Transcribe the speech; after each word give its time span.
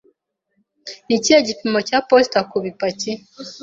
Ni 1.05 1.13
ikihe 1.17 1.39
gipimo 1.47 1.79
cya 1.87 1.97
posita 2.07 2.39
kubipaki? 2.49 3.11